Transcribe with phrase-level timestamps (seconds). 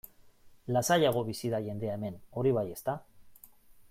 [0.75, 2.97] Lasaiago bizi da jendea hemen, hori bai, ezta?